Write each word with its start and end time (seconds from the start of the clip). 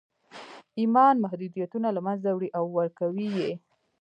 ایمان 0.79 1.15
محدودیتونه 1.23 1.87
له 1.95 2.01
منځه 2.07 2.29
وړي 2.31 2.49
او 2.57 2.65
ورکوي 2.77 3.27
یې 3.39 3.51